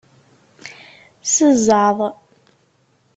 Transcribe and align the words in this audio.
S 1.23 1.33
zzeɛḍ! 1.53 1.99